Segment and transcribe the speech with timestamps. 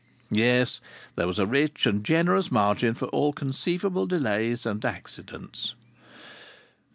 [0.31, 0.81] Yes,
[1.15, 5.75] there was a rich and generous margin for all conceivable delays and accidents.